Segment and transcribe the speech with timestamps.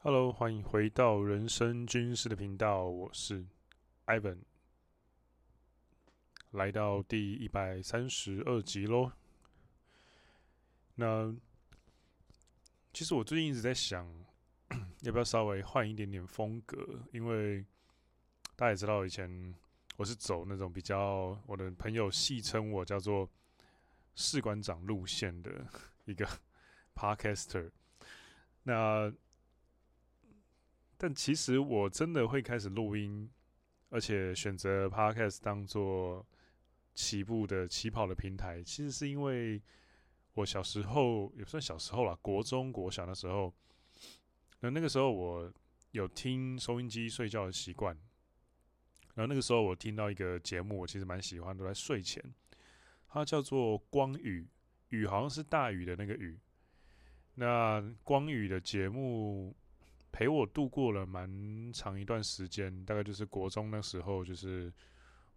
[0.00, 3.44] Hello，欢迎回到人生军事的频道，我是
[4.06, 4.38] Ivan，
[6.52, 9.10] 来到第一百三十二集喽。
[10.94, 11.34] 那
[12.92, 14.08] 其实我最近一直在想，
[15.02, 17.66] 要不要稍微换一点点风格，因为
[18.54, 19.52] 大家也知道，以前
[19.96, 23.28] 我是走那种比较，我的朋友戏称我叫做
[24.14, 25.66] 士官长路线的
[26.04, 26.24] 一个
[26.94, 27.72] Podcaster。
[28.62, 29.12] 那
[31.00, 33.30] 但其实我真的会开始录音，
[33.88, 36.26] 而且选择 Podcast 当做
[36.92, 39.62] 起步的起跑的平台，其实是因为
[40.34, 43.54] 我小时候也不算小时候啦，国中、国小的时候，
[44.58, 45.52] 那那个时候我
[45.92, 47.96] 有听收音机睡觉的习惯，
[49.14, 52.20] 然后那个时候我听到一个节目，我其实蛮喜欢，都在睡前，
[53.06, 54.48] 它叫做光宇，
[54.88, 56.36] 宇好像是大雨的那个雨，
[57.34, 59.54] 那光宇的节目。
[60.18, 64.72] 陪我度过了蛮长一段时间，大概就是国中那时候，就是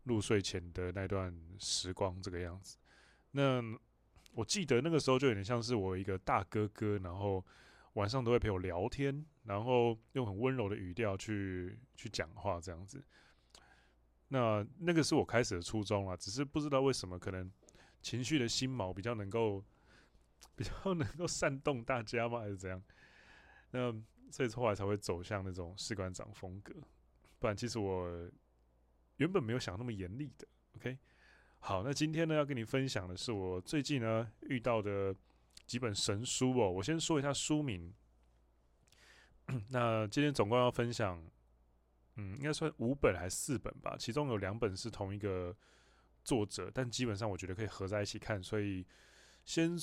[0.05, 2.79] 入睡前的那段时光这个样子。
[3.29, 3.61] 那
[4.33, 7.45] 我记得那个时候就有点像是我一个大哥哥，然后
[7.93, 13.05] 晚上都会陪我聊天，然后用很温柔的语调去去讲话这样子。
[14.29, 17.51] 那那个是我开始的初衷啊，只是不知道为什么，可能
[18.01, 19.63] 情绪的心锚比较能够
[20.55, 22.81] 比较能够 煽动大家吗，还是怎样？
[23.69, 23.93] 那。
[24.31, 26.73] 所以后来才会走向那种士官长风格，
[27.39, 28.29] 不然其实我
[29.17, 30.47] 原本没有想那么严厉的。
[30.77, 30.97] OK，
[31.59, 35.13] 好，那今天呢要跟你分享的是我最近呢遇到的
[35.65, 36.71] 几本神书哦。
[36.71, 37.93] 我先说一下书名。
[39.69, 41.21] 那今天总共要分享，
[42.15, 43.97] 嗯，应该算五本还是四本吧？
[43.99, 45.53] 其中有两本是同一个
[46.23, 48.41] 作者，但基本上我觉得可以合在一起看。
[48.41, 48.85] 所以
[49.43, 49.77] 先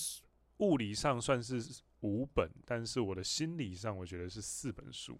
[0.59, 1.83] 物理上算是。
[2.03, 5.19] 五本，但是我的心理上，我觉得是四本书。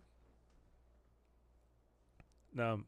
[2.51, 2.81] 那，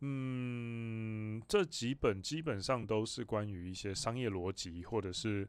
[0.00, 5.48] 嗯，这几本基本上都是关于一些商业逻辑，或者是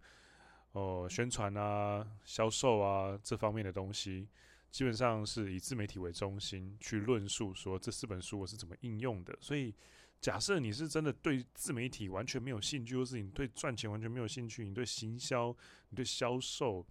[0.74, 4.30] 哦、呃、宣传啊、销售啊这方面的东西。
[4.70, 9.36] 基本上是以自媒体为中心去论述说这四本书我是怎么应用的。
[9.42, 9.74] 所以，
[10.22, 15.56] 假设你是真的对自媒体完全没有兴趣，或是你对赚钱完全没有兴趣，你对行销、
[15.90, 16.86] 你对销售。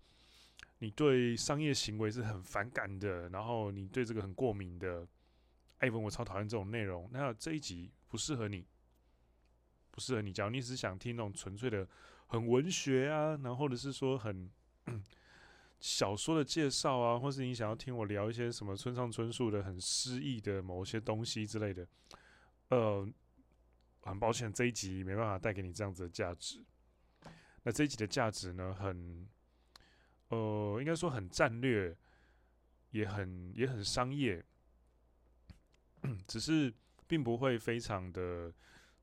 [0.80, 5.04] 你对商业行为是很反感的，然后你对这个很过敏的，
[5.78, 7.08] 艾文，我超讨厌这种内容。
[7.12, 8.64] 那这一集不适合你，
[9.90, 10.32] 不适合你。
[10.32, 11.88] 假如你只想听那种纯粹的、
[12.28, 14.48] 很文学啊，然后或者是说很
[15.80, 21.84] 小说的介绍啊，或是你想要听我聊一些什么村上春树的很诗意的某些东西之类的，
[22.68, 23.08] 呃，
[24.00, 26.64] 很抱歉，这一集没办法带给你这样子的价值。
[27.62, 29.28] 那这一集的价值呢，很。
[30.30, 31.96] 呃，应该说很战略，
[32.90, 34.44] 也很也很商业，
[36.28, 36.70] 只是
[37.06, 38.52] 并不会非常的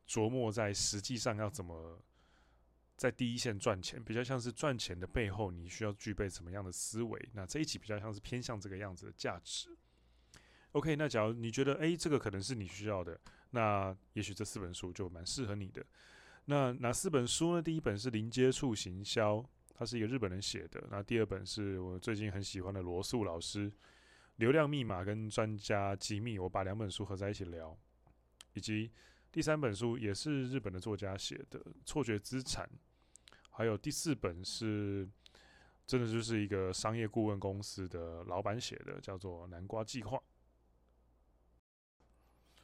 [0.07, 1.99] 琢磨在实际上要怎么
[2.95, 7.29] 在第一线赚钱，比较像是赚钱的背后你需要具备什么样的思维。
[7.33, 9.75] 那这一集比较像是偏向这个样子的价值。
[10.73, 13.19] OK，那假如你觉得诶，这个可能是你需要的，
[13.55, 15.83] 那也许这四本书就蛮适合你的。
[16.45, 17.61] 那哪四本书呢？
[17.61, 19.43] 第一本是零接触行销。
[19.77, 20.87] 它是一个日本人写的。
[20.89, 23.69] 那第二本是我最近很喜欢的罗素老师，
[24.37, 27.77] 《流量密码》跟《专家机密》，我把两本书合在一起聊。
[28.53, 28.89] 以及
[29.33, 32.65] 第三本书也是日本的作家写的，《错觉资产》。
[33.49, 35.05] 还有第四本是
[35.85, 40.17] 真的就是一个商业顾问公司的老板写的，叫做《南瓜计划》。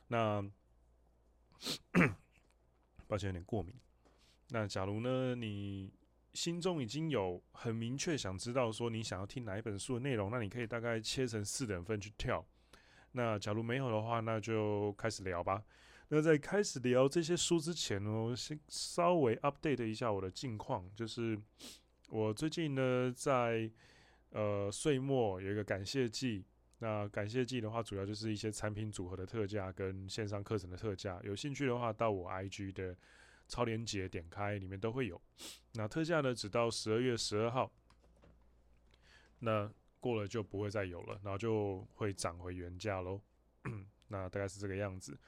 [0.07, 0.41] 那
[3.07, 3.75] 抱歉有点过敏。
[4.49, 5.91] 那假如呢你？
[6.33, 12.41] 心中已经有很明确想知道说你想要听哪一本书的内容，那你可以大概切成四等份去跳。
[13.11, 15.61] 那假如没有的话，那就开始聊吧。
[16.07, 21.37] 那在开始聊这些书之前呢，我先稍微 update 一下我的近况，就是
[22.07, 23.69] 我最近呢在
[24.29, 26.45] 呃岁末有一个感谢季。
[26.81, 31.19] 那感谢季的话，主要就是一些产品组合的特价跟线上课程的特价。
[31.23, 32.95] 有兴趣的话，到我 IG 的。
[33.47, 35.21] 超连接点开，里面都会有。
[35.73, 37.69] 那特价呢，只到十二月十二号。
[39.39, 39.69] 那
[39.99, 43.19] 过了就不会再有了，然后就会涨回原价喽。
[44.07, 45.19] 那大概是这个样子。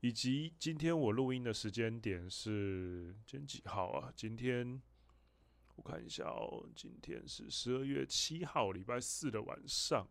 [0.00, 4.10] 以及今天我录音的时间点是今天几号啊？
[4.16, 4.80] 今天
[5.74, 10.08] 我看一下哦，今天是十二月七号，礼拜四的晚上。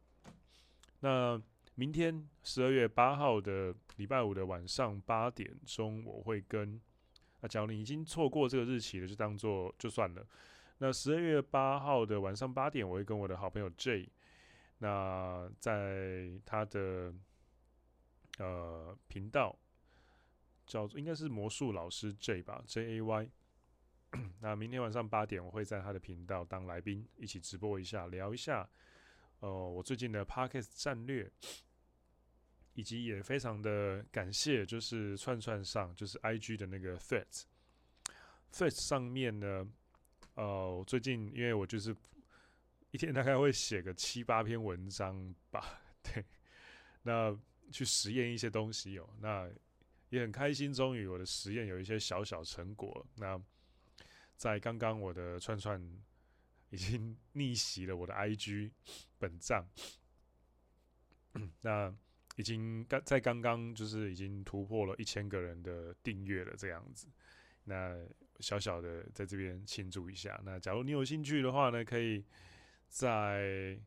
[1.02, 1.40] 那
[1.76, 6.82] 明天十二月八号的礼拜五的晚上八点钟，我会跟。
[7.42, 10.26] 那假如你已经错过这个日期了，就当做就算了。
[10.78, 14.08] 那十二月八号的晚上八点，我会跟我的好朋友 J，
[14.78, 17.14] 那在他的
[18.38, 19.58] 呃频道
[20.68, 23.30] 叫做应该是魔术老师 J 吧，J A Y。
[24.42, 28.70] 那明天晚上八点，我会在他的频道当来宾，一起直播一下，聊一下
[29.42, 31.30] 呃我最近的 Podcast 战略，
[32.74, 39.68] 以及也非常的感谢，就是串串上就是 IG 的那个 Threads，Threads 上面呢，
[40.36, 41.96] 呃，我最近因为我就是。
[42.94, 46.26] 一天大概会写个七八篇文章吧， 对，
[47.04, 47.34] 那
[47.72, 49.50] 去实验一些东西哦，那
[50.10, 53.08] 也很开心，终于我的实验有一些小小成果。
[53.16, 53.42] 那
[54.36, 55.82] 在刚刚我的串串
[56.72, 58.72] 已经逆袭了我的 IG
[59.20, 59.66] 本账，
[61.62, 61.94] 那
[62.36, 67.08] 已经刚在刚刚就是已经突破了一千个人的订阅了这样子，
[67.66, 67.96] 那
[68.40, 70.42] 小小的在这边庆祝一下。
[70.44, 72.26] 那假如你有兴趣的话呢，可以。
[72.94, 73.80] 在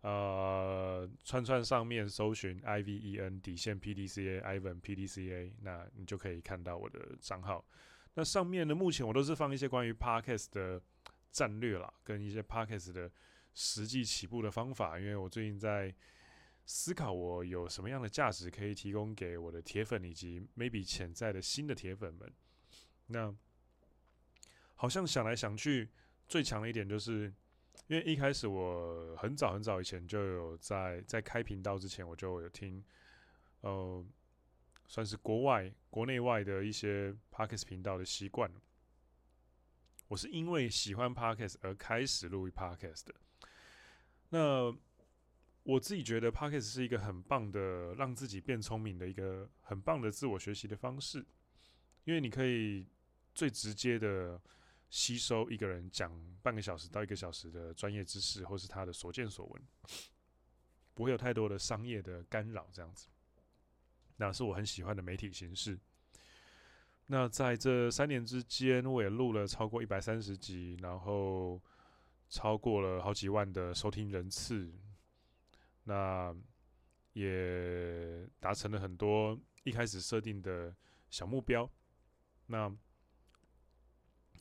[0.00, 7.62] 呃串串上面搜寻 I V E N 底线 P D C A Ivan P D C A，那你就可以看到我的账号。
[8.14, 10.80] 那上面呢，目前我都是放一些关于 Podcast 的
[11.30, 13.10] 战略啦，跟一些 Podcast 的
[13.54, 14.98] 实际起步的方法。
[14.98, 15.94] 因为我最近在
[16.64, 22.32] 思考，我有什么样的价值可以提供给我的铁粉以及 maybe 潜在的新的铁粉们。
[23.06, 23.34] 那
[24.74, 25.88] 好像想来想去，
[26.28, 27.32] 最强的一点就是。
[27.88, 32.82] 因为一开始我很早很早以前就有在在开频道之前，我就有听，
[33.60, 34.04] 呃，
[34.88, 38.50] 算是国外国内外的一些 Podcast 频道的习惯。
[40.08, 43.14] 我是因为喜欢 Podcast 而开始录 Podcast 的。
[44.30, 44.76] 那
[45.62, 51.26] 我自己觉得 Podcast 是一个很棒的让自己变聪明的一个很棒的自我学习的方式，
[52.04, 52.86] 因为你可以
[53.34, 54.40] 最直接的。
[54.88, 56.12] 吸收一个人讲
[56.42, 59.62] 半个小时到一个小时的专业知识，或是他的所见所闻，
[60.94, 63.08] 不会有太多的商业的干扰，这样子，
[64.16, 65.76] 那是我很喜欢的媒体形式。
[67.08, 71.62] 那在这三年之间，我也录了超过一百三十集，然后
[72.28, 74.72] 超过了好几万的收听人次，
[75.84, 76.34] 那
[77.12, 80.74] 也达成了很多一开始设定的
[81.08, 81.70] 小目标。
[82.46, 82.70] 那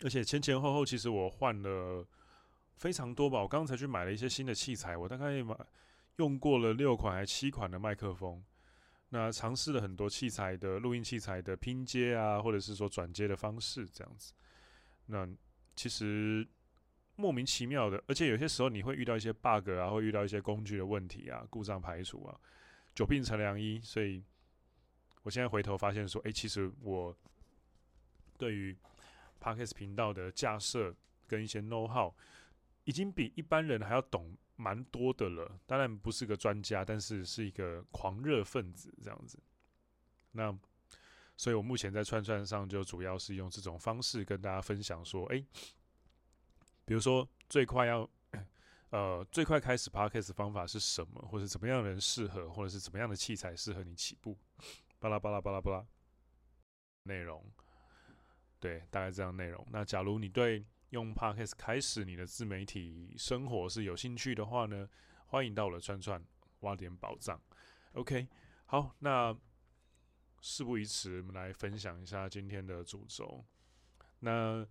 [0.04, 2.06] 而且前前后后，其实我换了
[2.78, 3.42] 非常多吧。
[3.44, 5.56] 我刚才去买了一些新的器材，我大概买
[6.16, 8.44] 用过了六款还七款的麦克风。
[9.16, 14.34] 那尝试了很多器材的录音器材的拼接啊，或者是说转接的方式这样子。
[15.06, 15.26] 那
[15.74, 16.46] 其实
[17.16, 22.38] 莫名其妙的，而且有些时候你会遇到一些 bug 啊，会遇到一些工具的问题啊，故障排除啊，
[22.94, 23.80] 久病成良医。
[23.82, 24.22] 所以
[25.24, 27.16] 我现在回头发现说，哎，其实我
[28.38, 28.76] 对于
[29.42, 30.94] Parkes 频道的架设
[31.26, 32.14] 跟一些 know how，
[32.86, 35.60] 已经比一般人还要懂蛮多的了。
[35.66, 39.38] 当然不是个专家，但是是一个狂热分子这样子。
[40.32, 40.58] 那，
[41.38, 45.44] 所以我目前在串串上就主要是用这种方式跟大家分享说，哎，
[46.86, 48.10] 比如说最快要，
[48.92, 54.38] 呃，最快开始 Podcast 方法是什么，或者怎么样的人适合，或者是怎么样的器材适合你起步，
[55.00, 55.86] 巴拉巴拉巴拉巴拉，
[57.04, 57.44] 内容。
[58.60, 59.66] 对，大概这样内容。
[59.70, 60.66] 那假如你对
[60.96, 64.88] 用 Podcast 开始你的自媒体生活是有兴趣的话呢，
[65.26, 66.24] 欢迎到我的串串
[66.62, 67.38] 挖点宝藏。
[67.96, 68.26] OK，
[68.68, 69.38] 好，那
[70.40, 73.44] 事不宜迟，我们来分享一下今天的主轴。
[74.20, 74.66] 那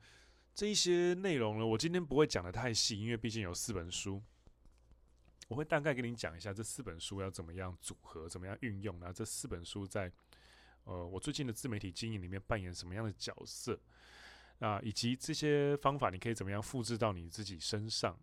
[0.55, 4.23] 这一些内容呢，我今天不会讲得太细，因为毕竟有四本书，
[5.49, 10.11] 我会大概跟你讲一下这四本书要怎么样组合，怎么样运用，然后这四本书在。
[10.85, 13.79] 呃，我最近的自媒体经营里面扮演什么样的角色？
[14.61, 18.19] 啊，以及这些方法你可以怎么样复制到你自己身上？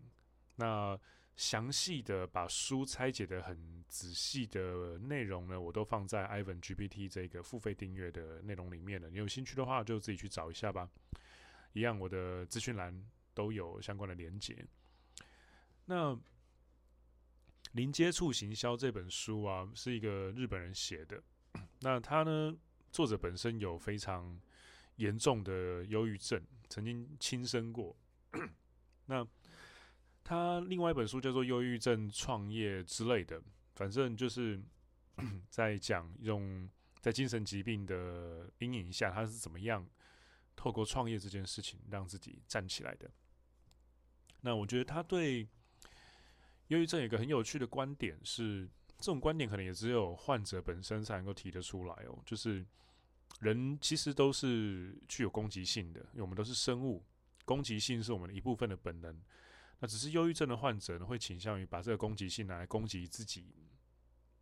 [0.56, 1.00] 那
[1.36, 9.10] 详细的把书拆解得很仔细的内容呢，我都放在 Ivan GPT 这个付费订阅的内容里面了。
[9.10, 10.90] 你有兴趣的话，就自己去找一下吧。
[11.74, 14.66] 一样，我的资讯栏都有相关的连结。
[15.86, 16.14] 那
[17.74, 21.22] 《零接触行销》这本书啊，是一个日本人写的。
[21.82, 22.56] 那他呢？
[22.92, 24.38] 作者本身有非常
[25.02, 27.96] 严重的忧郁症，曾经轻生过。
[29.06, 29.28] 那
[30.24, 33.42] 他另外一本书叫做《忧郁症创业》之类的，
[33.76, 34.62] 反正就是
[35.50, 39.86] 在讲用在精神疾病的阴影下，他是怎么样
[40.56, 43.10] 透过创业这件事情让自己站起来的。
[44.42, 45.48] 那我觉得他对
[46.68, 48.70] 忧郁症有一个很有趣的观点是。
[49.04, 52.22] 这种观点可能也只有患者本身才能够提得出来哦。
[52.24, 52.64] 就是
[53.40, 57.04] 人其实都是具有攻击性的，因为我们都是生物，
[57.46, 59.20] 攻击性是我们的一部分的本能。
[59.80, 63.56] 那只是忧郁症的患者呢，会倾向于把这个攻击性拿来攻击自己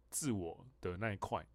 [0.10, 1.46] 自我的那一块，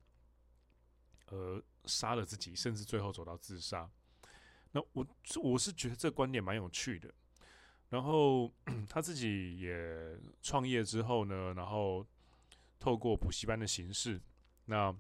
[1.27, 3.91] 而杀了自己，甚至最后走到自杀。
[4.73, 5.07] 那我
[5.43, 7.13] 我是觉得这观点蛮有趣的。
[7.91, 8.51] 然后
[8.89, 12.07] 他自己也创业之后呢，然后
[12.81, 14.21] 透过补习班的形式，
[14.65, 14.97] 那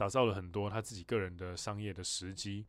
[0.00, 2.66] 打造了很多他自己个人的商业的时机。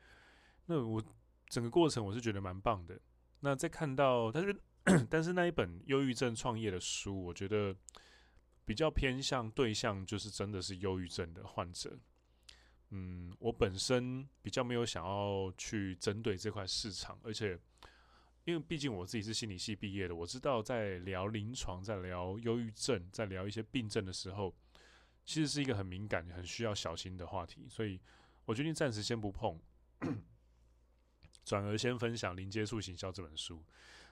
[0.65, 1.01] 那我
[1.47, 2.99] 整个过程我是觉得蛮棒的。
[3.39, 4.61] 那在看到，但是
[5.09, 7.73] 但是那一本忧郁症创业的书，我觉得
[8.65, 11.97] 比较偏向对象就是真的是忧郁症的患者。
[12.89, 17.57] 嗯，我本身比较没有想要去针对这块市场，而且
[18.43, 24.53] 因为毕竟我自己是心理系毕业的，我知道在聊临床、在聊忧郁症、在聊一些病症的时候，
[25.25, 27.99] 其实是一个很敏感、很需要小心的话题，所以
[28.45, 29.59] 我决定暂时先不碰。
[31.43, 33.63] 转而先分享《零接触行销》这本书，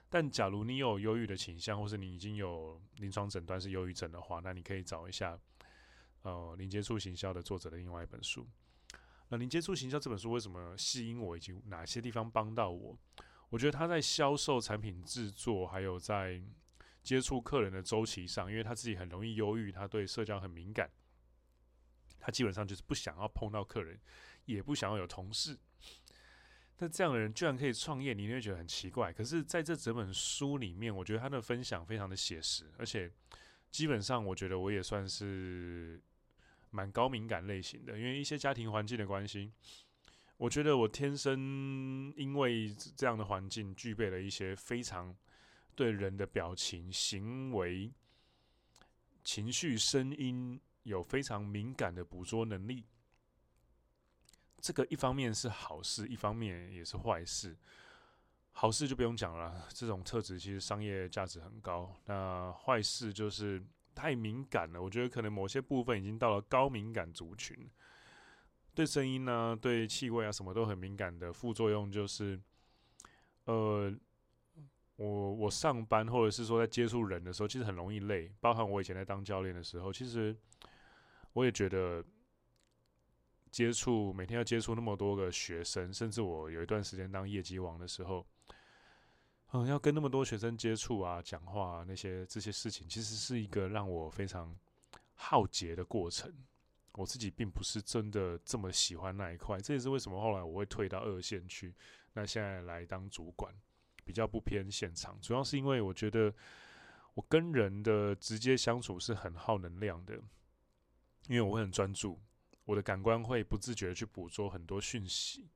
[0.10, 5.39] 但假如你有忧郁的倾向，或是你已经有临床诊断是忧郁症的话，那你可以找一下
[6.24, 8.48] 呃《零接触行销》的作者的另外一本书。
[9.28, 12.98] 那《零接触行销》这本书为什么吸引我，以及哪些地方帮到我？
[13.50, 16.42] 我觉得他在销售产品制作，还有在
[17.10, 20.88] 接触客人的周期上，因为他自己很容易忧郁，他对社交很敏感，
[22.20, 24.00] 他基本上就是不想要碰到客人，
[24.46, 25.58] 也不想要有同事。
[26.78, 29.12] 那这样的人居然可以创业，你会觉得很奇怪。
[29.12, 33.12] 可是，在这整本书里面，我觉得他的分享非常的写实，而且
[33.72, 36.00] 基本上，我觉得我也算是
[36.70, 37.98] 蛮高敏感类型的。
[37.98, 39.51] 因为一些家庭环境的关系，
[40.38, 45.18] 我觉得我天生因为这样的环境，具备了一些非常
[45.80, 47.90] 对人的表情、行为、
[49.24, 52.84] 情绪、声音有非常敏感的捕捉能力。
[54.60, 57.56] 这个一方面是好事，一方面也是坏事。
[58.52, 61.96] 好事就不用讲了，这种特质其实商业价值很高。
[62.04, 67.56] 那坏事就是太敏感了，我觉得可能某些部分已经到了高敏感族群，
[68.76, 72.38] 对声音呢、对气味啊什么都很敏感的副作用就是，
[73.46, 73.90] 呃，
[75.00, 78.32] 我我上班或者是说在接触人的时候，其实很容易累。
[78.39, 80.36] 包含我以前在当教练的时候，其实
[81.34, 82.03] 我也觉得。
[83.51, 88.24] 接触每天要接触那么多个学生，甚至我有一段时间当业绩王的时候，
[89.53, 94.56] 嗯，要跟那么多学生接触啊、讲话啊，那些这些事情，其实是一个让我非常
[95.15, 96.32] 耗竭的过程。
[96.94, 101.74] 我自己并不是真的这么喜欢那一块，这也是为什么后来我会退到二线去。
[102.13, 103.51] 那现在来当主管，
[104.10, 106.34] 比较不偏现场，主要是因为我觉得
[107.13, 110.16] 我跟人的直接相处是很耗能量的，
[111.28, 112.20] 因为我会很专注。
[112.66, 115.48] 我的感官会不自觉的去捕捉很多讯息，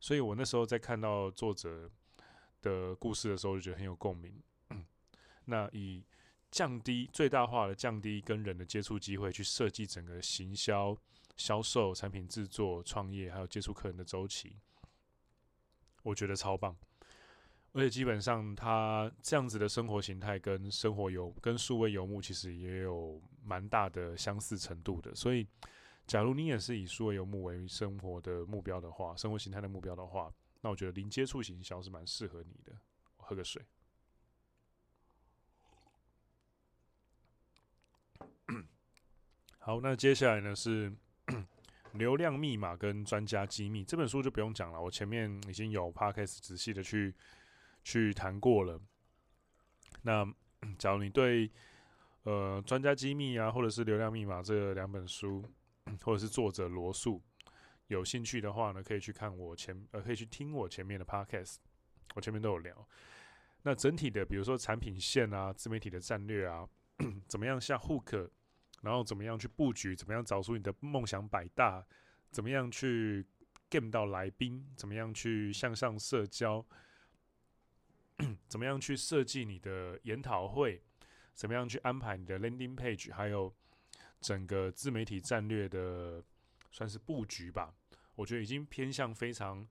[0.00, 1.88] 所以我那时候在看到作者
[2.60, 4.42] 的故事的时候，就觉得很有共鸣。
[5.46, 6.04] 那以
[6.50, 10.96] 降低最大化的降低跟人的接触机会，去设计整个行销、
[11.36, 14.56] 销售、产品制作、创业，还有接触客人的周期，
[16.02, 16.76] 我觉得超棒。
[17.76, 25.46] 而且基本上，他这样子的生活形态跟生活游跟数位游牧其实也有蛮大的相似程度的，所以。
[26.06, 32.72] 假如你也是以数位游牧为生活的目标的话，生活形态的目标的话，那我觉得零接触行销是蛮适合你的。
[33.16, 33.60] 我喝个水。
[39.58, 40.94] 好，那接下来呢是
[41.94, 47.12] 流量密码跟专家机密这本书就不用讲了，我前面已经有 podcast 仔细的去
[47.86, 48.80] 去谈过了。
[50.02, 50.26] 那
[50.76, 51.48] 假如你对
[52.24, 55.40] 呃专家机密啊，或者是流量密码这两本书，
[56.02, 57.22] 或者是作者罗素
[57.86, 61.58] 有兴趣的话呢，可以去看我前呃，可以去听我前面的 podcast，
[62.16, 62.88] 我前面都有聊。
[63.62, 66.68] 那整体的，比如说产品线啊、自媒体的战略啊，
[67.28, 68.28] 怎么样下 hook，
[68.82, 71.86] 然后怎么样去布局，怎么样找出你的梦想百大，
[72.32, 73.24] 怎么样去
[73.70, 76.66] game 到来宾，怎么样去向上社交，
[78.48, 80.82] 怎么样去设计你的研讨会，
[81.34, 83.54] 怎么样去安排你的 landing page，还有。
[84.18, 86.24] 整个自媒体战略的
[86.72, 87.72] 算是布局吧，
[88.14, 89.64] 我觉得已经偏向非常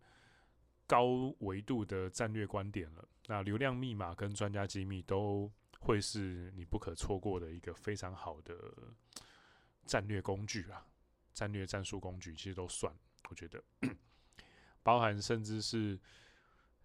[0.85, 3.05] 高维度的战略观点了。
[3.25, 8.55] 那流量密码跟专家机密都会是你不可错过的一个非常好的
[9.87, 10.85] 战略工具啊，
[11.33, 12.95] 战略战术工具其实都算，
[13.29, 13.61] 我觉得
[14.83, 15.99] 包含甚至是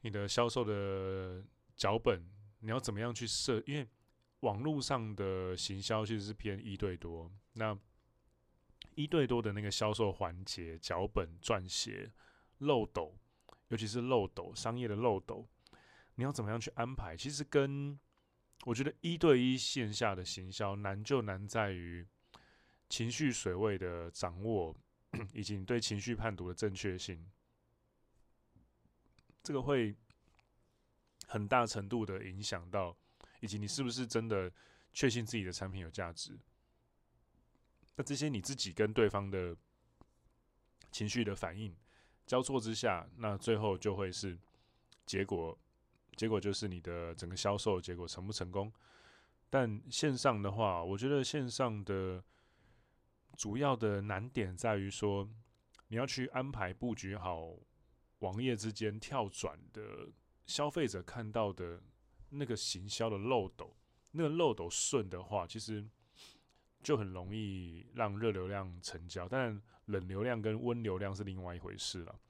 [0.00, 1.44] 你的销售的
[1.76, 2.24] 脚本，
[2.60, 3.88] 你要怎么样去设，因为。
[4.40, 7.78] 网络上的行销其实是偏一对多，那
[8.94, 12.10] 一对多的那个销售环节、脚本撰写、
[12.56, 13.18] 漏斗，
[13.68, 15.46] 尤其是漏斗商业的漏斗，
[16.14, 17.14] 你要怎么样去安排？
[17.14, 18.00] 其实跟
[18.64, 22.08] 我觉得一对一线下的行销难就难在于
[22.88, 24.74] 情绪水位的掌握，
[25.34, 27.30] 以及你对情绪判读的正确性。
[29.50, 29.92] 这个会
[31.26, 32.96] 很大程度的影响到，
[33.40, 34.48] 以及你是不是真的
[34.92, 36.38] 确信自己的产品有价值。
[37.96, 39.56] 那这些你自己跟对方的
[40.92, 41.74] 情绪的反应
[42.28, 44.38] 交错之下，那最后就会是
[45.04, 45.58] 结果。
[46.16, 48.72] 结果就是你的整个销售结果成不成功？
[49.48, 52.22] 但线上的话，我觉得线上的
[53.36, 55.28] 主要的难点在于说，
[55.88, 57.56] 你要去安排布局好
[58.20, 60.08] 网页之间跳转的
[60.46, 61.82] 消费者看到的
[62.30, 63.76] 那个行销的漏斗，
[64.12, 65.86] 那个漏斗顺的话，其实
[66.82, 69.28] 就很容易让热流量成交。
[69.28, 72.20] 但冷流量跟温流量是另外一回事了。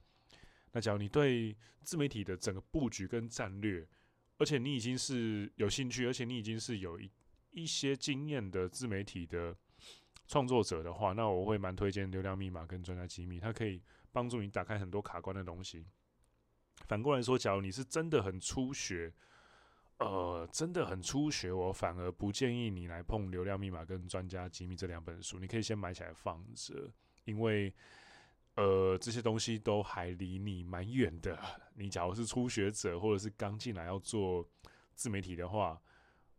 [0.72, 3.86] 那假如你对自媒体的整个布局跟战略，
[4.38, 7.10] 而且你已经是有兴趣，而且你已经是有一
[7.50, 9.56] 一些经验的自媒体的
[10.28, 13.82] 创作者的话，那我会蛮推荐流量密码跟专家机密，它可以
[14.12, 15.86] 帮助你打开很多卡关的东西。
[16.86, 19.12] 反过来说，假如你是真的很初学，
[19.98, 26.90] 呃，真的很初学，我反而不建议你来碰流量密码跟专家机密这两本书，你可以先买起来放着，
[27.24, 27.74] 因为。
[28.56, 31.38] 呃，这些东西都还离你蛮远的。
[31.76, 34.46] 你假如是初学者，或者是刚进来要做
[34.92, 35.80] 自媒体的话，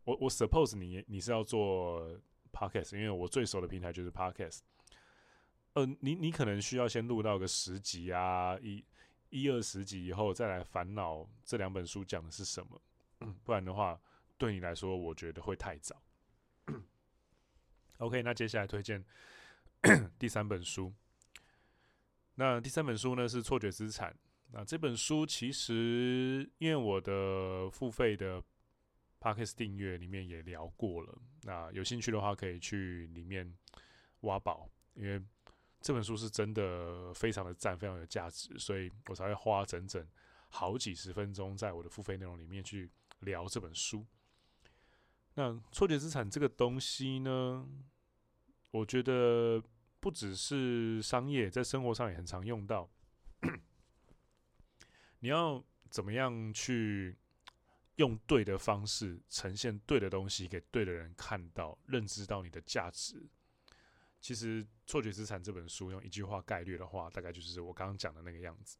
[0.04, 2.06] 我我 suppose 你你是要做
[2.52, 4.60] podcast，因为我最熟的平台就是 podcast。
[5.74, 8.84] 呃，你你可能需要先录到个十集啊，一
[9.30, 12.80] 一二十集以后再来烦恼这两本书讲的是什么，
[13.42, 13.98] 不然的话
[14.36, 16.02] 对你来说，我觉得会太早。
[17.98, 19.04] OK，那接下来推荐
[20.18, 20.92] 第三本书。
[22.34, 24.14] 那第三本书呢是错觉资产。
[24.50, 28.42] 那这本书其实因为我的付费的
[29.20, 33.56] Podcast 订阅里面也聊过了，那有兴趣的话可以去里面
[34.20, 35.22] 挖宝，因为
[35.82, 40.06] 这本书是真的非常的赞，非常有价值，所以我才会花整整
[40.48, 42.90] 好几十分钟在我的付费内容里面去
[43.20, 44.06] 聊这本书。
[45.34, 47.68] 那错觉资产这个东西呢，
[48.70, 49.62] 我觉得。
[50.02, 52.90] 不只是商业，在生活上也很常用到。
[55.20, 57.16] 你要怎么样去
[57.94, 63.24] 用对的方式呈现对的东西给对的人看到，认知到你的价值？
[64.22, 68.78] 其实《错觉资产》这本书用一句话概略的话，大概就是我刚刚讲的那个样子。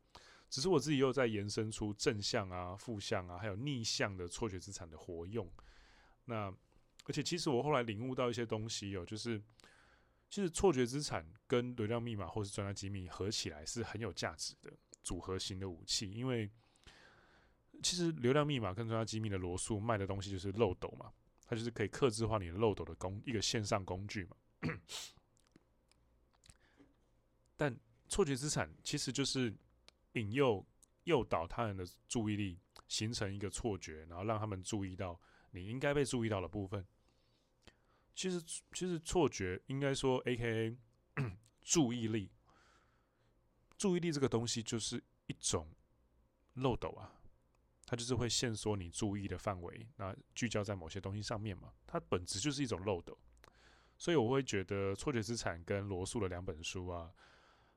[0.49, 5.47] 只是我自己又在延伸出正向啊、负向啊，还有逆向的错觉资产的活用。
[6.25, 6.51] 那
[7.05, 9.43] 而且其实我后来领悟到一些东西有、哦，就是。
[10.31, 16.51] 其实错觉资产跟流量密码或是专家机密合起来是很有价值的组合型的武器，因为
[17.83, 21.13] 其实流量密码跟专家机密的罗素卖的东西就是漏斗嘛，
[21.45, 24.37] 它就是可以克制化你的漏斗的工一个线上工具嘛。
[27.63, 29.55] 但错觉资产其实就是
[30.15, 30.67] 引诱
[31.05, 35.21] 诱导他人的注意力，形成一个错觉，然后让他们注意到
[35.53, 36.85] 你应该被注意到的部分。
[38.17, 40.77] 其实，其实错觉应该说，AKA
[41.63, 42.33] 注意力，
[43.79, 45.71] 注意力这个东西就是一种
[46.55, 47.15] 漏斗啊，
[47.87, 51.73] 它就是会限缩你注意的范围，那聚焦在某些东西上面嘛。
[51.87, 53.17] 它本质就是一种漏斗，
[53.97, 57.13] 所以我会觉得错觉资产跟罗素的两本书啊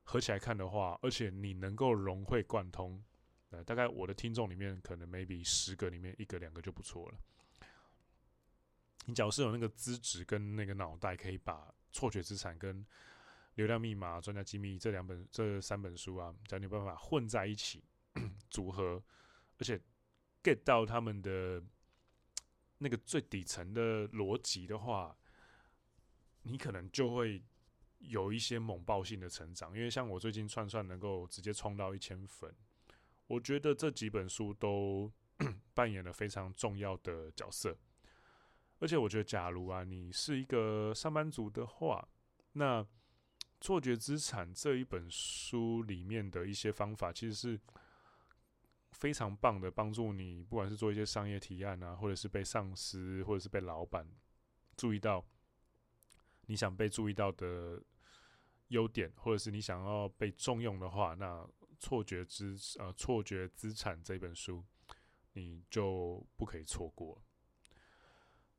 [0.08, 3.02] 合起来看的话，而且你能够融会贯通，
[3.50, 7.18] 呃，大概我的听众里面可能 maybe 十个里面一个两个就不错了。
[9.06, 12.86] 你假如是有那个资质跟那个脑袋，可以把错觉资产跟
[13.54, 17.84] 流量密码、专家机密这两本、这三本书啊，只要你办法混在一起
[18.48, 19.02] 组合，
[19.58, 19.80] 而且
[20.42, 21.60] get 到他们的
[22.78, 25.16] 那个最底层的逻辑的话，
[26.42, 27.42] 你可能就会
[27.98, 29.76] 有一些猛爆性的成长。
[29.76, 32.54] 因为像我最近串串能够直接冲到一千粉，
[33.26, 35.12] 我觉得这几本书都
[35.74, 37.76] 扮演了非常重要的角色。
[38.78, 42.06] 而且我觉得，假如啊，你是一个上班族的话，
[42.52, 42.82] 那
[43.58, 47.60] 《错觉资产》这一本书里面的一些方法，其实是
[48.92, 54.06] 非常棒的，帮助你不管是做一些商业提案啊，或者是被上司，或者是被老板
[54.76, 55.24] 注意到
[56.46, 57.82] 你想被注意到的
[58.68, 61.42] 优点，或者是你想要被重用的话，那
[61.78, 64.64] 《错觉资呃错觉资产》这本书
[65.34, 67.22] 你就不可以错过。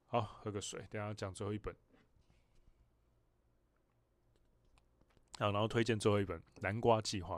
[0.06, 1.76] 好，喝个水，等下讲最后一本。
[5.39, 7.38] 好，然后推荐最后一本《南瓜计划》。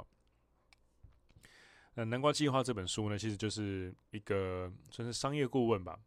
[1.95, 5.99] 那《南瓜计划》这本书呢，其实就是一个算是商业顾问吧。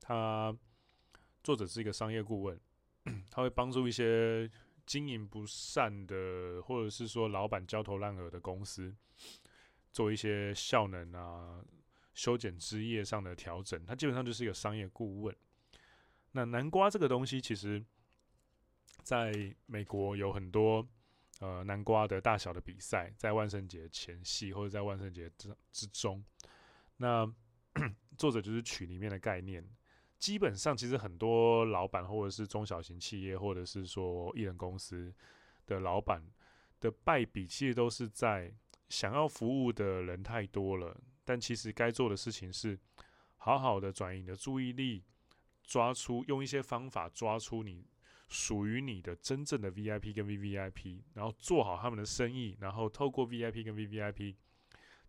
[0.00, 0.56] 他
[1.42, 2.60] 作者是一个商业顾问，
[3.30, 4.50] 他会帮助一些
[4.86, 8.94] 经营不善的，或者是说老板焦头烂额的公司，
[9.92, 11.64] 做一些效能啊、
[12.14, 13.84] 修剪枝叶上的调整。
[13.84, 15.36] 他基本上就是一个商业顾问。
[16.32, 17.84] 那南瓜这个东西，其实
[19.02, 20.86] 在美国有很多。
[21.40, 26.22] 呃，南瓜的大小的比赛，在万圣节前夕或者在万圣节之之中，
[26.98, 27.26] 那
[28.18, 29.66] 作者就是取里面的概念。
[30.20, 35.12] 基本上，其实很多老板或者是中小型企业，或者是说艺人公司
[35.66, 36.22] 的老板
[36.78, 38.54] 的败笔，其实都是在
[38.88, 42.78] 想要服务的人太多了，但其实该做的事情是
[43.38, 45.02] 好好的转移你的注意力，
[45.64, 47.86] 抓出用一些方法抓出你。
[48.32, 54.36] 属于你的真正的 VIP 跟 VVIP，然后做好他们的生意，然后透过 VIP 跟 VVIP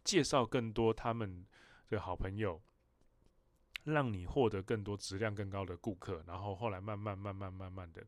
[0.03, 1.45] 介绍更多他们
[1.87, 2.59] 的好朋友，
[3.83, 8.05] 让你获得更多质量更高的顾客，然后后来慢慢慢慢慢慢的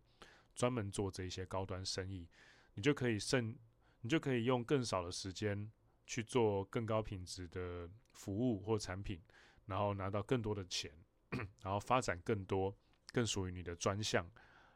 [0.55, 2.27] 专门做这些高端生意，
[2.73, 3.55] 你就可以剩，
[4.01, 5.71] 你就可以用更少的时间
[6.05, 9.21] 去做更高品质的服务或产品，
[9.65, 10.91] 然后拿到更多的钱，
[11.61, 12.75] 然后发展更多
[13.11, 14.25] 更属于你的专项。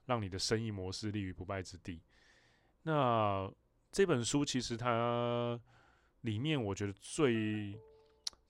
[0.07, 2.01] 让你的生意模式立于不败之地。
[2.83, 3.51] 那
[3.91, 5.59] 这本书其实它
[6.21, 7.77] 里面，我觉得最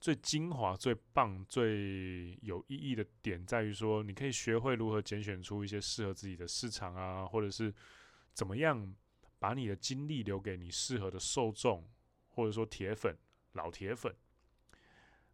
[0.00, 7.74] 最精华、最棒、最有意义的点，在于说，你可以学会如何拣选出一些适合自己的市场啊，或者是
[8.32, 8.94] 怎么样
[9.38, 11.88] 把你的精力留给你适合的受众，
[12.28, 13.16] 或者说铁粉、
[13.52, 14.14] 老铁粉。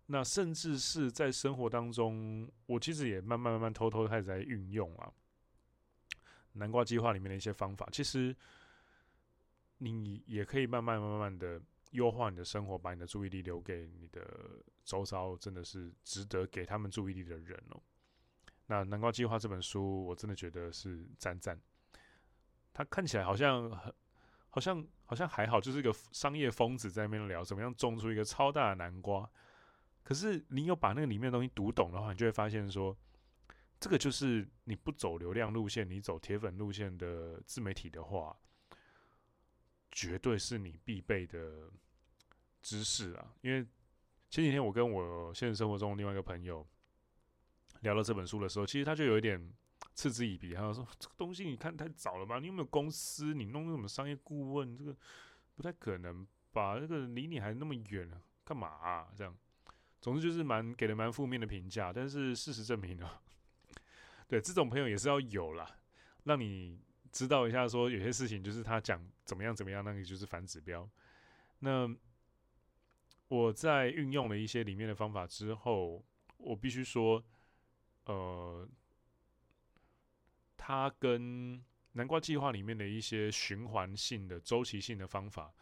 [0.07, 5.13] 那甚至是在生活当中，我其实也慢慢慢慢偷偷开始在运用啊。
[6.53, 8.35] 南瓜计划里面的一些方法，其实
[9.79, 11.61] 你也可以慢慢慢慢的
[11.95, 14.23] 优化你的生活，把你的注意力留给你的
[14.85, 17.83] 周遭，真的是值得给他们注意力的人哦。
[18.67, 21.61] 那南瓜计划这本书，我真的觉得是赞赞。
[22.73, 23.93] 他看起来好像很，
[24.51, 29.29] 好像好像还好，就是一个商业疯子在那边聊怎么样种出一个超大的南瓜。
[30.03, 32.97] 可是你有把那个里面的东西读懂的话，你就会发现说。
[33.81, 38.35] 这个就是你不走流量路线，你走铁粉路线的自媒体的话，
[39.95, 41.71] 绝对是你必备的
[42.61, 43.33] 知识啊！
[43.43, 43.65] 因为
[44.29, 46.67] 前几天我跟我现实生活中另外一个朋友
[47.83, 49.55] 聊到这本书的时候，其实他就有一点
[49.95, 52.41] 嗤之以鼻，他说：“这个东西你看太早了吧？
[52.41, 53.33] 你有没有公司？
[53.33, 54.77] 你弄什么商业顾问？
[54.77, 54.97] 这个
[55.55, 56.81] 不太可能吧？
[56.81, 58.11] 这个离你还那么远，
[58.45, 59.07] 干嘛？
[59.15, 59.33] 这样，
[60.01, 61.93] 总之就是蛮给了蛮负面的评价。
[61.93, 63.09] 但是事实证明呢。
[64.27, 65.79] ”对，这种朋友也是要有啦，
[66.25, 66.81] 让你
[67.15, 70.87] 知道一下，说有些事情就是他讲怎么样怎么样，那个就是反指标。
[71.61, 71.89] 那
[73.29, 76.05] 我在运用了一些里面的方法之后，
[76.39, 77.25] 我必须说，
[78.07, 78.69] 呃，
[80.57, 85.55] 他跟南瓜计划里面的一些循环性的、周期性的方法，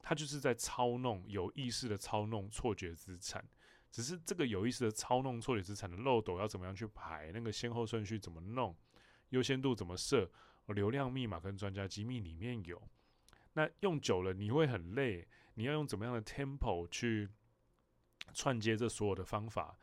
[0.00, 3.44] 他就是在操弄有意识的操弄错觉资产。
[3.90, 8.76] 只是这个有意识的操弄错觉资产的漏斗要怎么样去排，那个先后顺序怎么弄，
[9.30, 10.30] 优先度怎么设，
[10.72, 12.80] 流量密码跟专家机密里面有。
[13.54, 17.28] 那用久了你会很累，你要用怎么样的 tempo 去
[18.32, 19.76] 串接这所有的方法？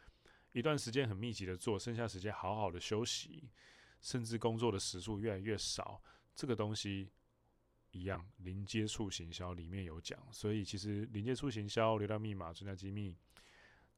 [0.53, 3.49] 一段时间很密集的做，剩下时间好好的休息，
[4.01, 6.01] 甚至工作的时数越来越少。
[6.33, 7.11] 这个东西
[7.91, 13.15] 一样，零接触行销里面有讲，所以其实零接触行销、流量密码、专家机密。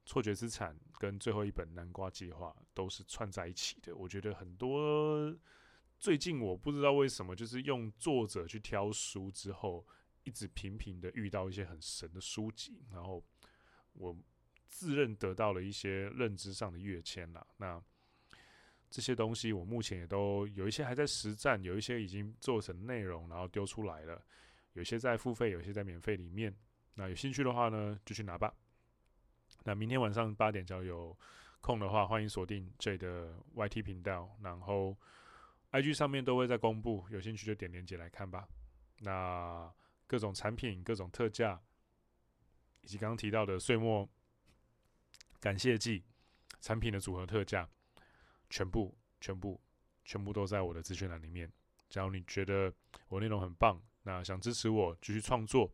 [0.04, 3.94] 错觉资产跟最后一本南瓜计划都是串在一起的。
[3.94, 5.36] 我觉得很多
[5.98, 9.84] 最近我不知道为什么，就是用作者去挑书之后，
[10.22, 13.22] 一直频频的遇到一些很神的书籍，然后
[13.94, 14.16] 我
[14.68, 17.44] 自认得到了一些认知上的跃迁了。
[17.56, 17.82] 那
[18.90, 24.24] 这些东西我目前也都有一些还在实战，有一些已经做成内容，然后丢出来了，
[24.74, 26.54] 有些在付费，有些在免费里面。
[26.94, 28.54] 那有兴趣的话呢，就去拿吧。
[29.64, 31.16] 那明天晚上八点，只要有
[31.60, 34.96] 空的话，欢迎锁定 J 的 YT 频道，然后
[35.72, 38.48] IG 上面都会在公布，有兴趣就点链接来看吧。
[39.00, 39.72] 那
[40.06, 41.60] 各种产品、各种特价，
[42.80, 44.08] 以及刚刚提到的岁末
[45.40, 46.04] 感谢季
[46.60, 47.68] 产品的组合特价，
[48.48, 49.60] 全部、全部、
[50.04, 51.52] 全部都在我的资讯栏里面。
[51.88, 52.72] 只要你觉得
[53.08, 55.72] 我内容很棒，那想支持我继续创作。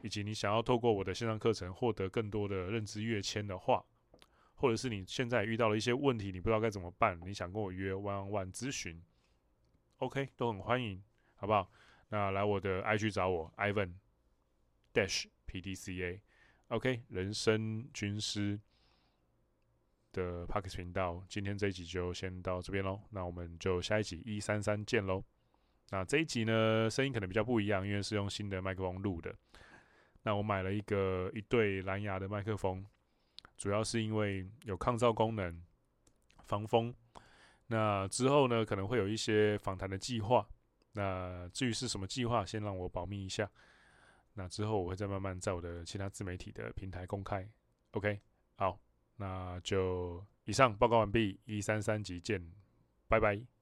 [0.00, 3.84] 以及你想要透过我的线上课程获得更多的认知跃迁的话，
[4.54, 9.02] 或者是你现在遇到了一些问题，你不知道该怎么办，你想跟我约 one on one 咨询
[9.98, 11.02] ，OK，都很欢迎，
[11.36, 11.70] 好不好？
[12.08, 13.92] 那来我的 IG 找我，Ivan
[14.94, 16.20] Dash PDCA
[16.68, 18.58] OK，人生军师
[20.12, 23.00] 的 Podcast 频道，今天这一集就先到这边喽。
[23.10, 25.22] 那我们就下一集一三三见喽。
[25.90, 29.34] 那这一集呢，声音可能比较不一样，因为是用新的麦克风录的。
[30.22, 32.84] 那我买了一个一对蓝牙的麦克风，
[33.56, 35.62] 主要是因为有抗噪功能、
[36.44, 36.94] 防风。
[37.68, 40.46] 那之后呢，可能会有一些访谈的计划。
[40.92, 43.48] 那至于是什么计划，先让我保密一下。
[44.34, 47.48] 那之后我会再慢慢在我的其他自媒体的平台公开。
[47.92, 48.20] OK，
[48.56, 48.80] 好，
[49.16, 52.42] 那就以上报告完毕，一三三集见，
[53.06, 53.57] 拜拜。